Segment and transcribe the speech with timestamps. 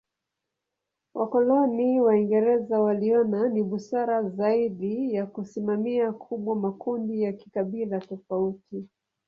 [1.13, 8.89] Wakoloni Waingereza waliona ni busara zaidi ya kusimamia kubwa makundi ya kikabila tofauti.